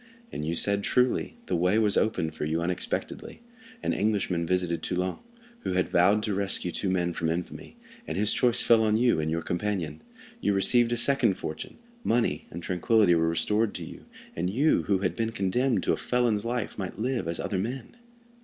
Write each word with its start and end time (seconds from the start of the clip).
And 0.31 0.43
you 0.43 0.55
said 0.55 0.83
truly; 0.83 1.37
the 1.45 1.55
way 1.55 1.77
was 1.77 1.95
opened 1.95 2.33
for 2.33 2.43
you 2.43 2.59
unexpectedly. 2.59 3.43
An 3.83 3.93
Englishman 3.93 4.47
visited 4.47 4.81
Toulon, 4.81 5.19
who 5.59 5.73
had 5.73 5.89
vowed 5.89 6.23
to 6.23 6.33
rescue 6.33 6.71
two 6.71 6.89
men 6.89 7.13
from 7.13 7.29
infamy, 7.29 7.77
and 8.07 8.17
his 8.17 8.33
choice 8.33 8.63
fell 8.63 8.81
on 8.83 8.97
you 8.97 9.19
and 9.19 9.29
your 9.29 9.43
companion. 9.43 10.01
You 10.39 10.53
received 10.53 10.91
a 10.91 10.97
second 10.97 11.35
fortune, 11.35 11.77
money 12.03 12.47
and 12.49 12.63
tranquillity 12.63 13.13
were 13.13 13.29
restored 13.29 13.75
to 13.75 13.85
you, 13.85 14.05
and 14.35 14.49
you, 14.49 14.85
who 14.87 14.97
had 15.01 15.15
been 15.15 15.31
condemned 15.33 15.83
to 15.83 15.93
a 15.93 15.97
felon's 15.97 16.45
life, 16.45 16.79
might 16.79 16.97
live 16.97 17.27
as 17.27 17.39
other 17.39 17.59
men. 17.59 17.95